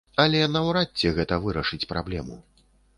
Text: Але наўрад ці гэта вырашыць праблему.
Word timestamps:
Але 0.23 0.39
наўрад 0.55 0.89
ці 1.03 1.13
гэта 1.19 1.41
вырашыць 1.47 1.83
праблему. 1.95 2.45